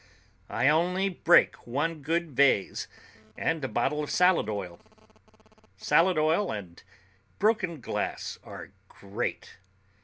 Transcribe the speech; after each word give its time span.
I 0.49 0.67
only 0.67 1.09
break 1.09 1.67
one 1.67 2.01
good 2.01 2.31
vase 2.31 2.87
and 3.37 3.63
a 3.63 3.67
bottle 3.67 4.03
of 4.03 4.09
salad 4.09 4.49
oil. 4.49 4.79
Salad 5.77 6.17
oil 6.17 6.51
and 6.51 6.81
broken 7.37 7.79
glass 7.81 8.39
are 8.43 8.71
great. 8.89 9.59